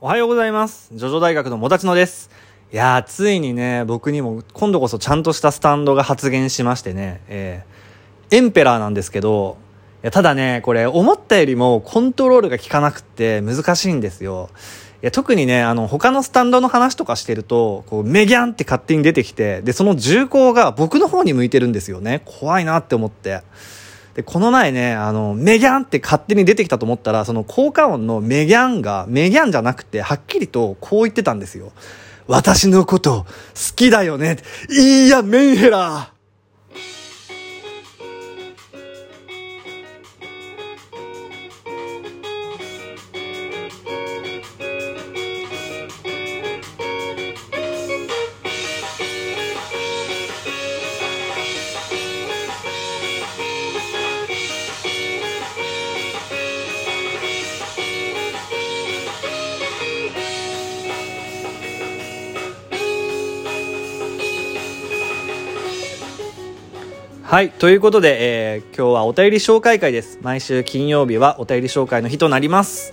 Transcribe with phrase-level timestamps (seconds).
[0.00, 0.90] おはようございます。
[0.92, 2.30] ジョジョ大学のもたちのです。
[2.72, 9.56] いやー、ついにね、僕にも今度こそちゃんとしたスタンドが発現しましてね、えー、エンペラーなんですけど、
[10.04, 14.50] いやただね、これ思ったよりもコントロールが効かなくって難しいんですよ。
[15.02, 22.22] いや特にね、あの、他のスタンドの話とかしてると、こう、メギャンって勝手に出てきて、で、その銃口が僕の方に向いてるんですよね。
[22.24, 23.42] 怖いなって思って。
[24.18, 31.70] で、この前ね、あの、メギャンって勝手に出てきたと思ったら、その効果音のメギャンが、メギャンじゃなくて、はっきりとこう言ってたんですよ。
[32.26, 33.26] 私のこと、好
[33.76, 34.38] きだよね。
[34.70, 36.10] いや、メンヘラ
[67.30, 67.50] はい。
[67.50, 70.18] ということで、えー今日はお便り紹介会です。
[70.22, 72.92] 毎週金曜日はお便り紹介の日となります。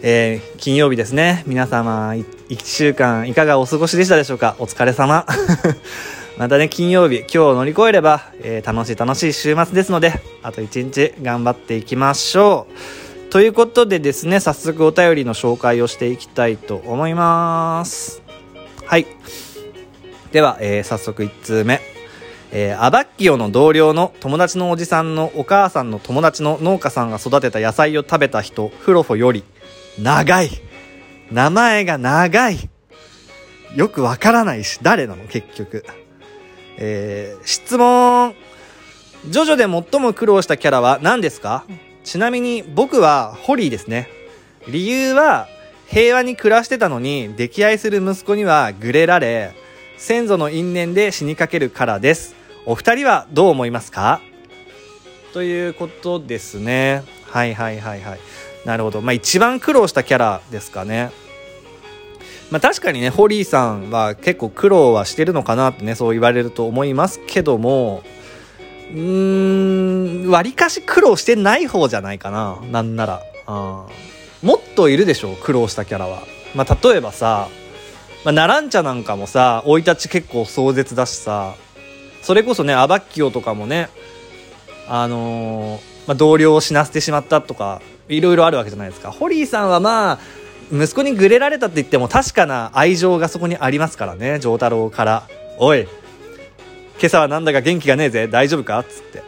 [0.00, 1.42] えー金曜日ですね。
[1.44, 4.54] 皆様、い一週間いかがお過ごしでしたでしょうか？
[4.60, 5.26] お疲れ様。
[6.38, 10.12] またね、金曜日、今日を乗り越えれば、えー楽しい楽しい週末ですので、
[10.44, 12.68] あと一日頑張っていきましょ
[13.26, 13.30] う。
[13.32, 18.22] ということでですね、早速お便りの紹介をしていきたいと思います。
[18.84, 19.06] はい。
[20.30, 21.97] では、えー早速1通目。
[22.50, 29.44] えーアバッキオの同僚の友達のおじさんのお母さんの友達の農家さんが育てた野菜を食べた人、フロフォより、
[29.98, 30.50] 長い。
[31.30, 32.70] 名前が長い。
[33.74, 35.84] よくわからないし、誰なの結局。
[36.78, 38.34] えー質問。
[39.26, 41.64] ジョジョで最も苦労したキャラは何ですか？
[42.04, 44.08] ちなみに僕はホリーですね。
[44.68, 45.48] 理由は
[45.86, 49.52] 平和に暮らしてたのに溺愛する息子にはグレられ
[49.96, 52.36] 先祖の因縁で死にかけるからです
[52.70, 54.20] お二人はどう思いますか？
[55.32, 57.02] ということですね。
[57.24, 58.18] はいはいはいはい。
[58.66, 59.00] なるほど。
[59.00, 61.10] まあ一番苦労したキャラですかね。
[62.50, 68.02] まあ確かにねホリーさんは結構苦労はしてるのかなってねそう言われると思いますけども。
[68.90, 72.58] うーんわりかし苦労してない方じゃないかな。
[72.70, 73.22] なんなら。
[73.46, 73.86] あ
[74.42, 76.22] もっといるでしょ苦労したキャラは。
[76.54, 77.48] まあ例えばさ
[78.24, 81.54] まあ、ナランチャなんかもさ生い立ち結構壮絶だしさ。
[82.22, 83.88] それこそねアバッキオとかもね
[84.88, 89.10] あのーまあ、同僚を死なせてしまったとかいろいろあるわけじゃないですか。
[89.10, 90.18] ホリーさんはまあ
[90.72, 98.26] 息子にグレられたって言っても確かな愛情がそこにありますからね丈太郎から「おい今朝はなんだか元気がねえぜ。
[98.28, 99.22] 大丈夫か?」っつって。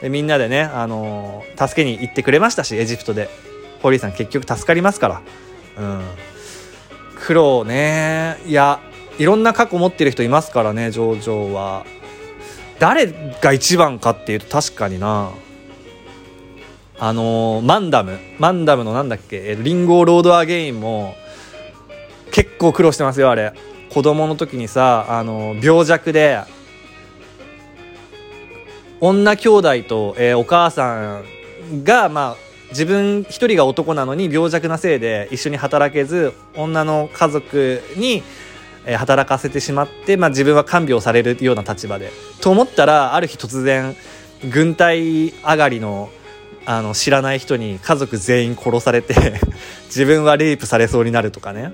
[0.00, 3.28] でみんなでね、あのー助けに行ってくれましたしエジプトで。
[3.82, 5.20] ホリーさん結局助かりますから。
[5.78, 6.00] うん。
[7.16, 8.38] 苦労ね。
[8.46, 8.80] いや
[9.18, 11.84] いろんな過去持ってる人いますからねジョージョは。
[12.78, 13.06] 誰
[13.40, 15.30] が一番かっていうと確かにな。
[17.00, 18.18] あのーマンダム。
[18.38, 19.56] マンダムのなんだっけ？
[19.60, 21.14] リンゴロードアゲインも
[22.32, 23.52] 結構苦労してますよあれ。
[23.90, 26.40] 子供の時にさあのー病弱で
[29.00, 32.36] 女兄弟と、えーお母さんがまあ
[32.70, 38.22] 自分一人が男なのに病弱なせいで一緒に働けず女の家族に
[38.96, 42.10] 働かせてしまって、まあ、自分は看病されるような立場で。
[42.40, 43.96] と思ったらある日突然
[44.50, 46.10] 軍隊上がりの
[46.64, 49.14] あの知らない人に家族全員殺されて
[49.86, 51.72] 自分はレイプされそうになるとかね。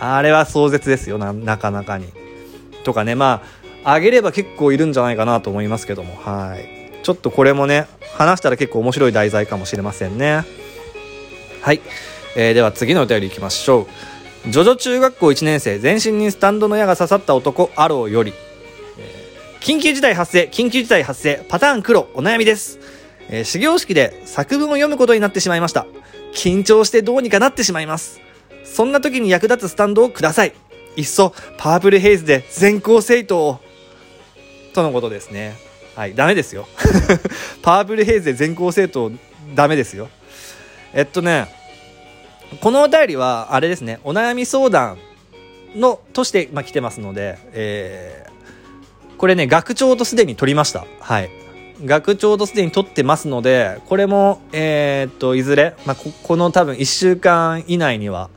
[0.00, 2.06] あれは壮絶ですよなかなかに。
[2.84, 3.42] とかねま
[3.84, 6.16] ああげれば結構いるんじゃないかなと思いますけども。
[6.24, 6.78] はい。
[7.02, 10.44] ちょっとこれもね話したら結構面白い題材かもしれませんね。
[11.62, 11.80] はい、
[12.36, 13.86] えーでは次のお便りいきましょう。
[14.46, 18.32] ジョジョ中学校1年生全身にスタンドの矢が刺さった男アローより、
[18.98, 19.28] えー
[19.60, 22.78] 緊急事態発生緊急事態発生パターン黒お悩みです、
[23.28, 25.86] えー始業式で作文を読むことになってしまいました。
[26.34, 28.20] 緊張してどうにかなってしまいます。
[28.64, 30.54] そんな時に役立つスタンドをください。
[30.96, 33.60] いっそパープルヘイズで全校生徒を。
[34.72, 35.56] とのことですね。
[35.96, 36.68] はいダメですよ。
[37.62, 39.10] パープルヘイズで全校生徒
[39.54, 40.08] ダメですよ。
[40.94, 41.57] えっとね
[42.60, 44.98] このお便りはあれですねお悩み相談
[45.74, 48.28] のとして、まあ、来てますので、えー
[49.18, 50.86] これね学長とすでに取りました。
[51.00, 51.30] はい。
[51.84, 58.30] 学長とすでに取ってますのでこれもえーっといずれ、まあ、ここの多分1週間以内には、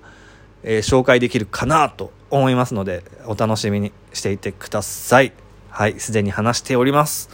[0.63, 5.33] えー紹介できるかなと思いますのでお楽しみにしていてください。
[5.69, 5.99] はい。
[5.99, 7.29] すでに話しております。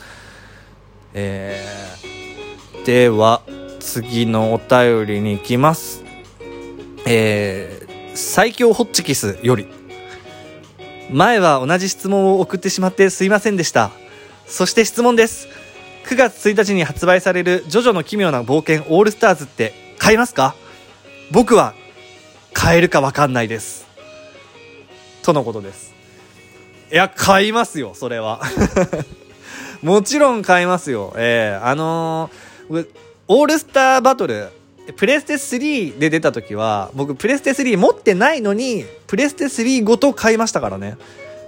[1.13, 3.41] えーでは
[3.79, 6.06] 次のお便りに行きます。
[7.09, 7.87] えー
[8.17, 9.67] 最強ホッチキスより
[11.11, 13.91] 前は同じ質問を送ってしまってすいませんでした。
[14.47, 15.47] そして質問です。
[16.05, 20.55] 9月1日に発売される「ジョジョの奇妙な冒険オールスターズ」って買いますか？
[21.31, 21.75] 僕は
[22.53, 23.85] 買えるか分かんないです。
[25.21, 25.93] とのことです。
[26.91, 28.41] いや買いますよそれは。
[29.83, 31.13] もちろん買いますよ。
[31.17, 32.87] ええー、あのー、
[33.27, 34.49] オールスターバトル
[34.95, 40.97] プレステ3で出た時は僕プレステ3持ってないのにプレステ3ごと買いましたからね。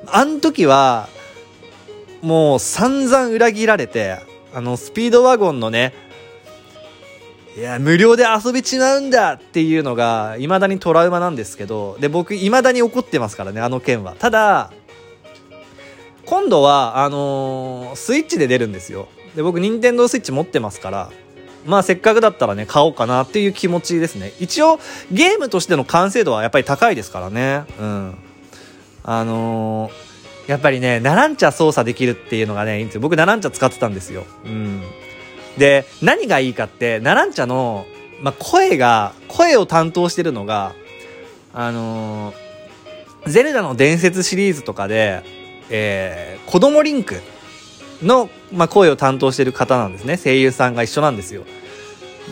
[0.07, 1.07] あん時は
[2.21, 4.18] もう散々裏切られて
[4.53, 5.94] あのスピードワゴンのね
[7.57, 14.15] いや無料で遊べちまうんだっていうのが未だにトラウマなんですけどで僕未だに怒ってますからねあの件は。
[14.18, 14.71] ただ
[16.25, 19.07] 今度はあのー、スイッチで出るんですよ。
[19.36, 21.12] で僕任天堂スイッチ持ってますから
[21.65, 24.33] まあせっかくだったらね買おうかなっていう気持ちですね。
[24.39, 24.79] 一応
[25.11, 27.65] ゲームとしての完成度はやっぱり高いですからね。
[27.79, 28.15] うん。
[29.03, 33.01] あのー、やっぱりねナランチャ操作できるっていうのがねいいんですよ。
[33.01, 34.25] 僕ナランチャ使ってたんですよ。
[34.45, 34.81] うん。
[35.57, 37.85] で何がいいかってナランチャの、
[38.21, 40.73] まあ、声が声を担当してるのが
[41.53, 45.23] あのー、ゼルダの伝説シリーズとかで、
[45.69, 47.21] えー、子供リンク
[48.01, 50.18] の、まあ、声を担当してる方なんですね。
[50.18, 51.44] 声優さんが一緒なんですよ。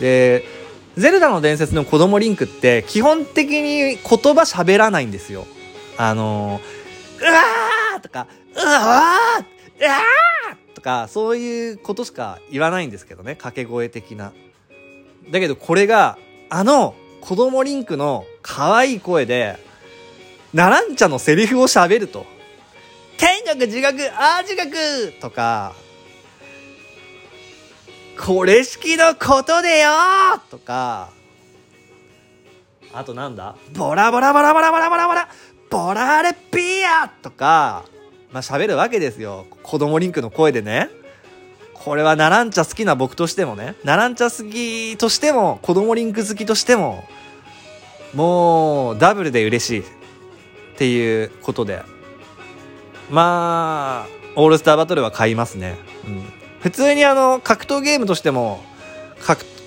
[0.00, 0.44] で
[0.96, 5.46] ゼルダの伝説の子供リンクって基本的に言葉喋らないんですよ。
[5.96, 13.36] あのー、うわーとかうわーうわーとかそういうことしか言わないんですけどね。
[13.36, 14.32] 掛け声的な。
[15.30, 16.18] だけどこれが
[16.50, 19.56] あの子供リンクの可愛い声で
[20.54, 22.26] ナランチャのセリフを喋ると。
[23.18, 25.74] 天国地獄あ地獄とか
[28.18, 29.90] これ式のことでよ
[30.50, 31.10] とか
[32.92, 33.54] あとなんだ？
[33.74, 35.28] ボラボラボラボラボラボラボラ
[35.70, 37.84] ボラレピアとか
[38.32, 39.46] まあ喋るわけですよ。
[39.62, 40.88] 子供リンクの声でね。
[41.74, 43.74] これはナランチャ好きな僕としてもね。
[43.84, 47.04] ナランチャ好きとしても子供リンク好きとしても
[48.14, 49.84] もうダブルで嬉しいっ
[50.76, 51.82] ていうことで
[53.10, 55.76] まあオールスターバトルは買いますね、
[56.06, 56.22] うん、
[56.60, 58.62] 普通にあの格闘ゲームとしても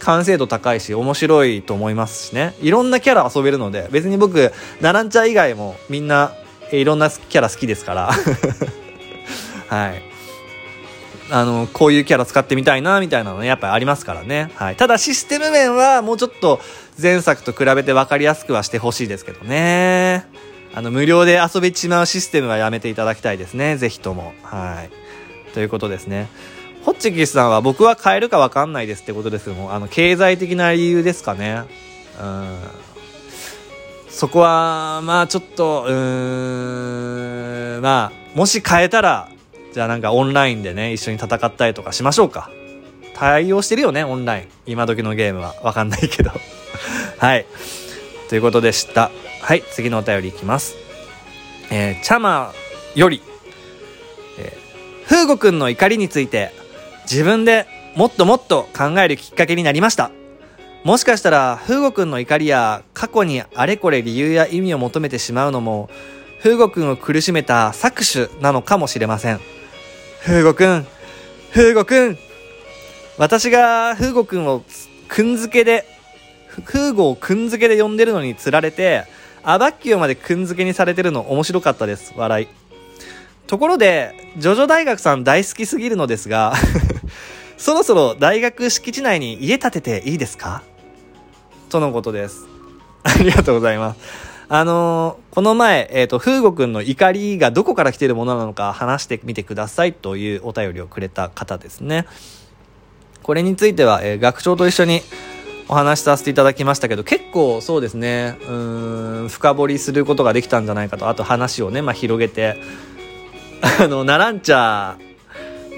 [0.01, 2.55] 完成度高いし面白いと思いますしね。
[2.59, 4.51] いろんなキャラ遊べるので別に僕
[4.81, 6.33] ナランチャ以外もみんな
[6.71, 8.11] いろんなキャラ好きですから。
[9.69, 10.01] はい。
[11.33, 16.59] あのこういうキャラ使ってみたいなみたいなのねやっぱりありますからね、はい、ただシステム面はもうちょっと
[17.01, 20.25] 前作と比べて分かりやすくはしてほしいですけどね。
[20.73, 23.77] あの、無料で遊べちまうシステムはやめていただきたいですね。
[23.77, 24.33] ぜひとも。
[24.44, 25.53] はい。
[25.53, 26.27] ということですね。
[26.85, 31.63] ホッチキスさんは僕は買えるかわかんないですってことですけども、あの、経済的な理由ですかね。
[32.19, 32.57] うん。
[34.09, 39.29] そこは、まあちょっと、うーん、まあ、もし買えたら、
[39.74, 42.50] じゃあなんかオンラインでね、一緒に戦ったりとかしましょうか。
[43.13, 44.47] 対応してるよね、オンライン。
[44.65, 45.56] 今時のゲームは。
[45.63, 46.31] わかんないけど。
[47.19, 47.45] はい。
[48.29, 49.12] ということでした。
[49.51, 50.77] はい、次のお便りいきます。
[51.69, 52.53] えー、チャマ
[52.95, 53.21] より、
[54.39, 56.53] えー、フーゴくんの怒りについて、
[57.03, 57.68] 自分で
[57.98, 60.09] もっともっと考えるきっかけになりました。
[60.86, 65.89] もしかしたら、フーゴくんの怒りや過去にあれこれ理由や意味を求めてしまうのも、
[66.39, 69.41] フーゴくんを苦しめた搾取なのかもしれません。
[70.22, 70.88] フーゴくん、
[71.51, 72.17] フーゴくん
[73.17, 74.63] 私がフーゴくんを
[75.10, 75.84] くんづけで、
[76.48, 79.11] フーゴをくんづけで呼んでるのに釣られて、
[79.43, 82.13] アバッキオまでくんづけにされてるの面白かったです。
[82.15, 82.48] 笑い。
[83.48, 86.53] ところで、ジョジョ大学さん大好きすぎるのですが
[87.57, 90.63] そろそろ大学敷地内に家建てていいですか？
[91.69, 92.48] とのことです。
[93.03, 94.00] ありがとうございます。
[94.48, 102.05] あのー、この前、えっ、ー、と、フーゴくんの怒りがどこから来てるものなのか話してみてくださいというお便りをくれた方ですね。
[103.24, 105.01] これについては、えー、学長と一緒に
[105.71, 108.53] お話しさせていただきましたけど結構そうですねう
[109.23, 112.57] ん深掘りすることができたんじゃないかとあと話をね、まあ、広げて
[113.79, 114.97] あのナランチャ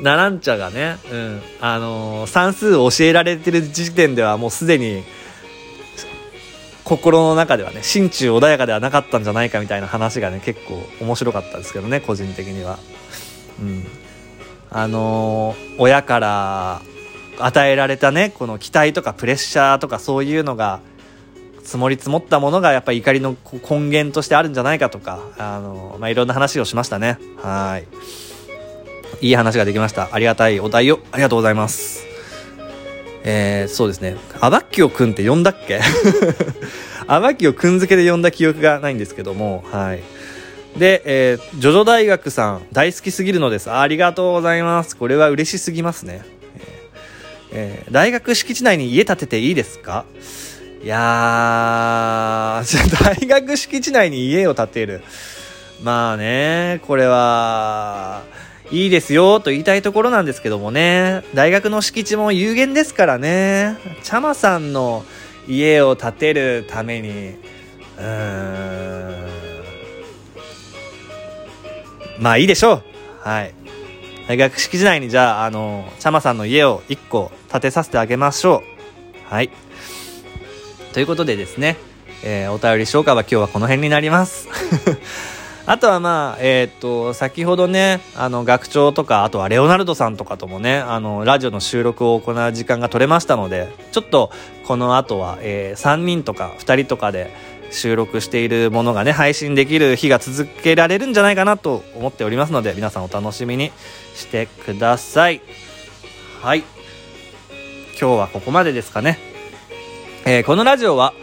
[0.01, 5.03] ナランチャがね、うん、あの算数を教えられてる時点ではもうすでに
[6.83, 12.79] 心の中ではね心中穏やかではなかったんじゃないかみたいな話がね結構面白かったですけどね個人的には。
[13.62, 13.85] うん、
[14.71, 16.81] あの親から
[17.40, 20.80] 与えられたねこの期待とかプレッシャーとかそういうのが
[21.63, 23.36] 積もり積もったものがやっぱり怒りの
[23.70, 27.80] 根源としてあるんじゃないかとかあの、まあ、いろんな話をしましたねは
[29.22, 32.06] いいい話ができましたありがたいお題をありがとうございます
[33.25, 35.80] えー、そうですねアバッキオくんって呼んだっけ？
[37.08, 40.04] 天城をくんづけで呼んだ記憶がないんですけども、はい。
[40.78, 43.70] で、えー、ジョジョ大学さん、大好きすぎるのです。
[43.72, 44.96] ありがとうございます。
[44.96, 46.24] これは嬉しすぎますね。
[47.53, 50.05] えー、大学敷地内に家建てていいですか？
[50.83, 52.65] いやー、
[53.22, 55.01] 大学敷地内に家を建てる。
[55.81, 58.24] まあね、これは、
[58.72, 65.05] いいですよと言いたいところなんですけどもね、大学の敷地も有限ですからね、ちゃまさんの
[65.48, 67.36] 家を建てるために、
[67.98, 68.03] うー
[69.10, 69.15] ん、
[72.17, 72.83] まあいいでしょう。
[73.29, 73.53] はい。
[74.27, 78.63] 学敷地内にじゃあ、あの、ちゃまさんの家を1個建てさせてあげましょ
[79.30, 79.34] う。
[79.34, 79.50] はい。
[80.94, 81.77] ということでですね、
[82.24, 84.48] えー、お便り紹介は今日はこの辺になります。
[85.65, 94.30] あとはまあ、えっ、と、先ほどね、あの、学長とか、あとはレオナルドさんとかともね、あの、ラジオの収録を行う時間が取れましたので、ちょっと、
[94.65, 97.34] この後は、えー、3人とか2人とかで
[97.74, 103.72] 収録しているものがね、配信できる日が続けられるんじゃないかなと思っておりますので、皆さんお楽しみに
[104.15, 105.42] してください。
[106.42, 106.63] はい。
[108.00, 109.18] 今日はここまでですかね。
[110.25, 111.13] えー、このラジオは、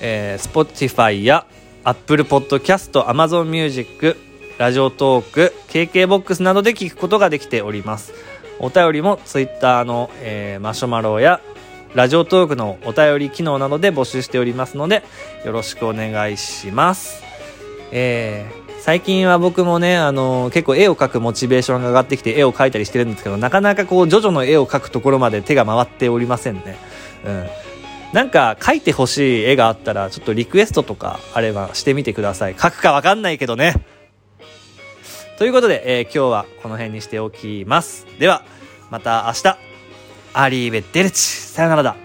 [0.00, 1.46] えー、Spotify や
[1.84, 4.16] Apple Podcast、Amazon Music、
[4.58, 8.12] ラジオトーク、KKBOX などで聞くことができております。
[8.58, 11.40] お便りも Twitter の、えー、マシュマロや
[11.94, 15.04] ラジオトークのお便り機能などで募集しておりますので、
[15.44, 17.22] よろしくお願いします。
[17.92, 26.76] えー、最近は僕もね、あのー、結構絵を描くモチベーションが上がってきて絵を描いたりしてるんですけど、なかなかこう、ジョジョの絵を描くところまで手が回っておりませんね。
[27.24, 27.46] うん。
[28.12, 32.56] なんか描いてほしい絵があったら、ちょっとリクエストとかあればしてみてください。
[32.56, 33.74] 描くかわかんないけどね。
[35.38, 38.06] ということで、えー、今日はこの辺にしておきます。
[38.18, 38.42] では、
[38.90, 39.73] また明日、
[40.34, 41.22] アリーベ・デルチ。
[41.22, 42.03] さよならだ。